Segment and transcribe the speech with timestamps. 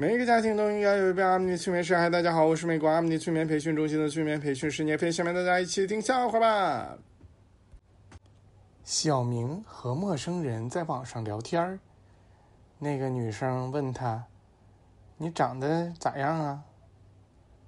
[0.00, 1.96] 每一个家庭都应该有一杯阿米尼催眠师。
[1.96, 5.10] 嗨，大家好，我是美国阿米尼催眠培训中心的催眠培训师聂飞。
[5.10, 6.96] 下面大家一起听笑话吧。
[8.84, 11.80] 小明和陌生人在网上聊天儿，
[12.78, 14.22] 那个女生问他
[15.18, 16.62] ：“你长得咋样啊？”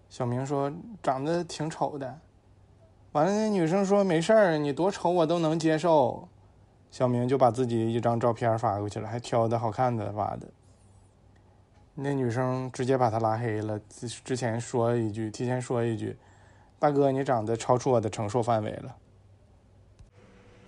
[0.09, 0.73] 小明说
[1.03, 2.21] ：“长得挺丑的。”
[3.11, 6.29] 完了，那女生说：“没事儿，你多丑我都能接受。”
[6.93, 10.47] 小明就把自己一张照片发过去了，还挑的好看的发的。
[12.03, 13.79] 那女生直接把他拉黑了。
[13.91, 16.17] 之之前说一句，提前说一句
[16.81, 18.97] ：“大哥，你长得超出我的承受范围了。”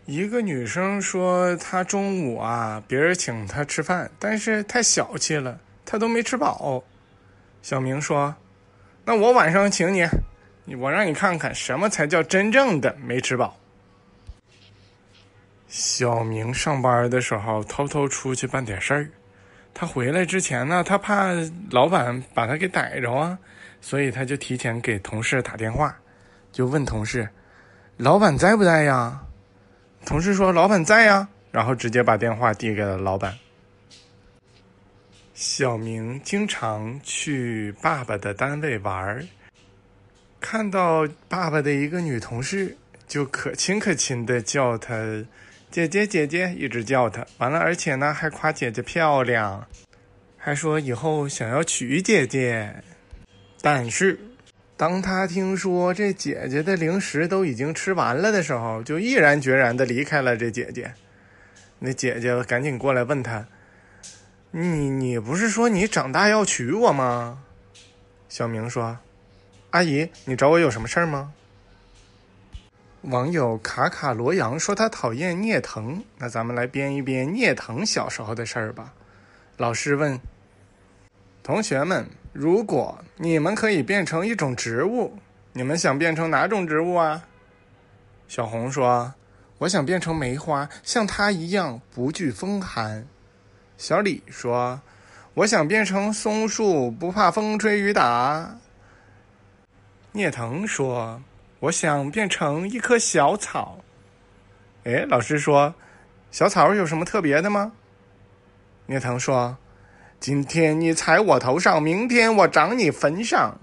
[0.05, 6.85] 一个女生说，她中午啊，别人请她吃饭，但是太小气了，她都没吃饱。
[7.63, 8.35] 小明说
[9.07, 10.07] ：“那我晚上请你，
[10.77, 13.57] 我让你看看什么才叫真正的没吃饱。”
[15.67, 19.09] 小明上班的时候偷偷出去办点事儿。
[19.75, 21.33] 他回来之前呢，他怕
[21.71, 23.39] 老板把他给逮着啊，
[23.81, 25.97] 所以他就提前给同事打电话，
[26.53, 27.29] 就问同事
[27.97, 29.23] ：“老板在不在呀？”
[30.05, 33.37] 同事说：“老板在呀。”然后直接把电话递给了老板。
[35.35, 39.27] 小明经常去爸爸的单位玩
[40.41, 42.77] 看到爸爸的一个女同事，
[43.09, 44.95] 就可亲可亲的叫她。
[45.73, 47.27] 姐姐，姐姐，一直叫她。
[47.39, 49.67] 完了，而且呢，还夸姐姐漂亮，
[50.37, 52.85] 还说以后想要娶姐姐。
[53.63, 54.21] 但是，
[54.77, 60.93] 当他听说这姐姐的零食都已经吃完了的时候，就毅然决然的离开了这姐姐。
[61.79, 63.47] 那姐姐赶紧过来问他
[64.53, 67.45] ：“你你不是说你长大要娶我吗？”
[68.29, 68.99] 小明说
[69.71, 71.33] ：“阿姨，你找我有什么事儿吗？”
[73.03, 78.95] 网友卡卡罗阳说他讨厌聂藤，那咱们来编一编聂藤小时候的事儿吧。
[79.57, 80.21] 老师问
[81.43, 85.19] 同学们：“如果你们可以变成一种植物，
[85.53, 87.25] 你们想变成哪种植物啊？”
[88.29, 89.13] 小红说
[89.59, 93.05] ：“我想变成梅花，像它一样不惧风寒。”
[93.77, 94.81] 小李说
[95.35, 98.59] ：“我想变成松树，不怕风吹雨打。”
[100.13, 101.21] 聂藤说。
[101.63, 103.79] 我想变成一棵小草。
[104.83, 105.73] 哎，老师说，
[106.33, 107.71] 小草有什么特别的吗？
[108.87, 109.57] 聂藤说
[110.19, 113.57] ：“今天你踩我头上，明天我长你坟上。”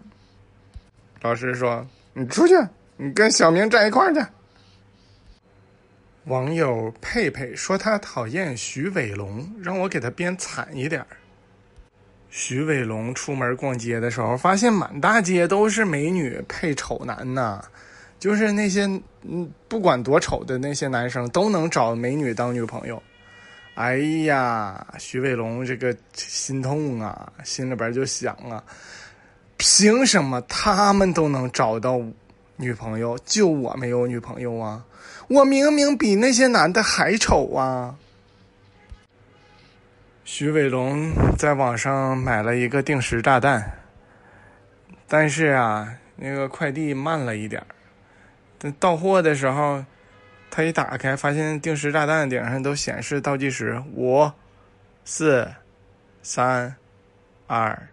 [1.20, 2.54] 老师说：“你出去，
[2.96, 4.26] 你跟小明站一块儿去。”
[6.24, 11.08] 网友佩佩说他讨厌徐伟龙，让我给他编惨一点儿。
[12.30, 17.62] 徐伟龙出门逛街的时候，发现满大街都是美女配丑男呐。
[18.20, 18.86] 就是那些
[19.24, 23.02] 嗯，不管多丑的那些男生都能找美女当女朋友。
[23.76, 28.62] 哎呀，徐伟龙这个心痛啊，心里边就想啊，
[29.56, 32.02] 凭什么他们都能找到
[32.58, 34.84] 女朋友，就我没有女朋友啊？
[35.30, 37.96] 我明明比那些男的还丑啊！
[40.26, 43.80] 徐伟龙在网上买了一个定时炸弹，
[45.08, 47.68] 但是啊，那个快递慢了一点儿。
[48.60, 49.84] 等到货的时候，
[50.52, 54.30] 他一打开，发现定时炸弹顶上都显示倒计时：五、
[55.06, 55.48] 四、
[56.22, 56.76] 三、
[57.48, 57.88] 二、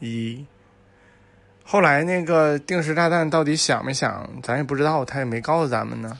[0.00, 0.44] 一。
[1.64, 6.18] 后来那个定时炸弹到底响没响，咱也不知道，他也没告诉咱们呢。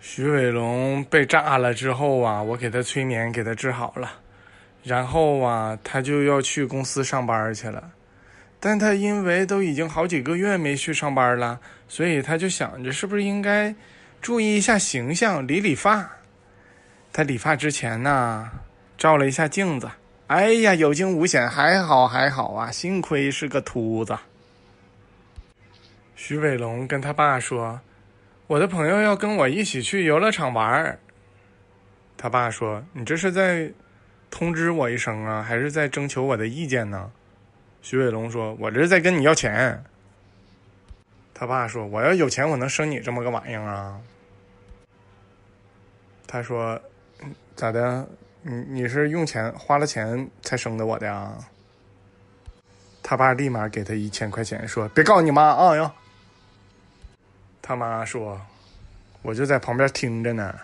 [0.00, 4.12] 徐伟龙被炸了之后啊，我给他催眠，给他治好了，
[4.82, 7.90] 然后啊，他就要去公司上班去了。
[8.66, 13.74] 但他因为都已经好几个月没去上班了，所以他就想着是不是应该
[14.22, 16.12] 注意一下形象，理理发。
[17.12, 18.50] 他理发之前呢，
[18.96, 19.90] 照了一下镜子，
[20.28, 24.16] 哎呀，有惊无险，还好还好啊，幸亏是个秃子。
[26.16, 27.78] 徐伟龙跟他爸说
[28.48, 30.98] ：“我的朋友要跟我一起去游乐场玩。”
[32.16, 33.70] 他爸说：“你这是在
[34.30, 37.10] 通知我一声啊，还是在征求我的意见呢？”
[37.84, 39.84] 徐伟龙说：“我这是在跟你要钱。”
[41.34, 44.00] 他爸说：“我要有钱，我能生你这么个玩意儿啊？”
[46.26, 46.80] 他说
[47.54, 48.08] ：“咋的？
[48.40, 51.36] 你你是用钱花了钱才生的我的呀？”
[53.04, 55.92] 他爸立马给他一千块钱，说：“别告诉你妈啊！”哟。
[57.60, 58.40] 他妈说
[59.20, 60.58] ：“我就在旁边听着呢。”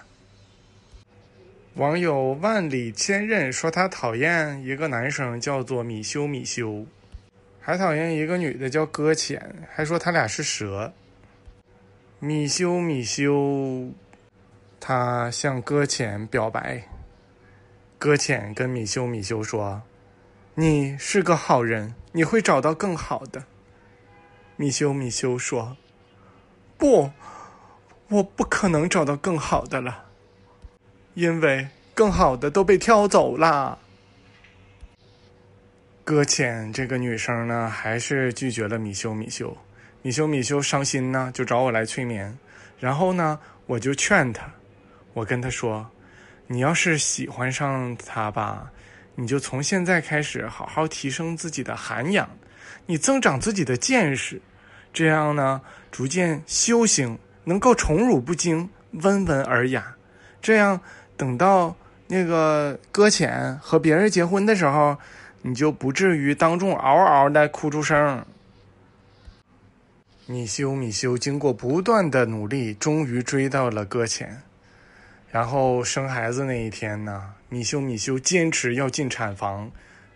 [1.77, 6.87] 网友万里千仞说他讨厌一个男生，叫做米修米修。
[7.61, 10.93] 还讨厌一个女的叫搁浅，还说他俩是蛇。
[12.19, 13.91] 米修米修，
[14.81, 16.83] 他向搁浅表白。
[17.99, 19.83] 搁浅跟米修米修说
[20.57, 23.45] ：“你是个好人，你会找到更好的。”
[24.57, 25.77] 米修米修说
[26.79, 27.11] ：“不，
[28.09, 30.07] 我不可能找到更好的了，
[31.15, 33.79] 因为更好的都被挑走了。”
[36.11, 39.57] 搁浅这个女生呢，还是拒绝了米修米修。
[40.03, 42.37] 米修米修伤心呢，就找我来催眠。
[42.81, 44.53] 然后呢，我就劝他，
[45.13, 45.89] 我跟他说
[46.49, 48.69] ：“你要是喜欢上他吧，
[49.15, 52.29] 你就从现在开始好好提升自己的涵养，
[52.87, 54.43] 你增长自己的见识，
[54.93, 55.61] 这样呢，
[55.93, 59.95] 逐渐修行能够宠辱不惊，温文尔雅。
[60.43, 60.81] 这样
[61.17, 61.73] 等到
[62.09, 64.99] 那个搁浅和别人结婚的时候。”
[65.43, 68.25] 你就不至于当众嗷嗷的哭出声。
[70.27, 74.43] 米修米修经过不断的努力，终于追到了搁浅。
[75.31, 79.71] 然后生孩子那一天呢，米修米修坚持要进产房，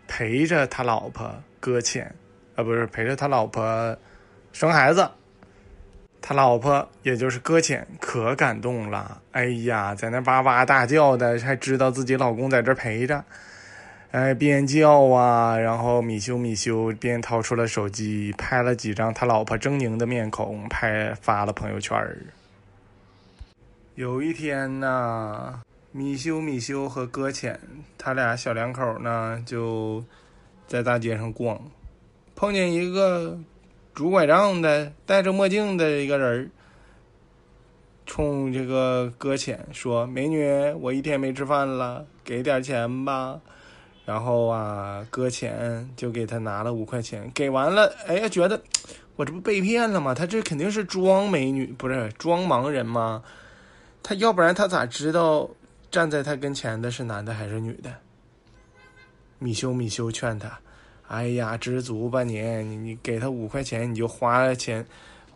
[0.06, 2.14] 陪着他老婆搁浅，
[2.54, 3.96] 啊，不是陪着他老婆
[4.52, 5.08] 生孩子。
[6.20, 9.20] 他老婆也就是搁浅，可感动了。
[9.32, 13.24] 哎呀，在那哇哇大叫的，还知道自己老公在这陪着。
[14.14, 22.16] 哎，边叫啊，然后米修米修边掏出了手机，拍了几张他老婆狰狞的面孔，拍发了朋友圈儿
[23.96, 27.58] 有一天呢，米修米修和搁浅
[27.98, 30.04] 他俩小两口呢，就
[30.68, 31.60] 在大街上逛，
[32.36, 33.36] 碰见一个
[33.92, 36.48] 拄拐杖的、戴着墨镜的一个人儿
[38.06, 43.40] 冲这个搁浅说：“美女，我一天没吃饭了，给点钱吧。”
[44.04, 48.60] 然后啊，搁浅就给他拿了五块钱，给完了，哎呀，觉得
[49.16, 50.12] 我这不被骗了吗？
[50.14, 53.22] 他这肯定是装美女，不是装盲人吗？
[54.02, 55.48] 他要不然他咋知道
[55.90, 57.90] 站在他跟前的是男的还是女的？
[59.38, 60.58] 米修米修劝他，
[61.08, 64.84] 哎呀，知足吧你，你你给他五块钱，你就花了钱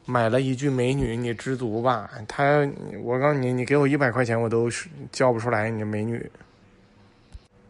[0.05, 2.11] 买了一具美女，你知足吧。
[2.29, 2.69] 他，
[3.03, 4.69] 我告诉你，你给我一百块钱，我都
[5.11, 6.31] 叫不出来你美女。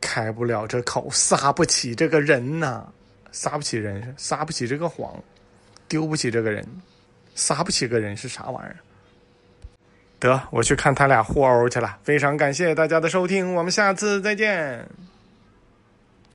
[0.08, 2.82] 开不了这口，撒不起这个人呐，
[3.30, 5.22] 撒不起人，撒不起这个谎，
[5.86, 6.66] 丢不起这个人，
[7.34, 8.76] 撒不起个人是啥玩意儿？
[10.18, 11.98] 得，我去看他俩互殴去了。
[12.02, 14.88] 非常感谢大家的收听，我们下次再见。